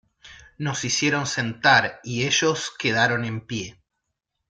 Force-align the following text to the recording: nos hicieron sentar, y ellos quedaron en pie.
nos 0.57 0.83
hicieron 0.83 1.27
sentar, 1.27 1.99
y 2.03 2.23
ellos 2.25 2.71
quedaron 2.79 3.23
en 3.23 3.39
pie. 3.45 3.79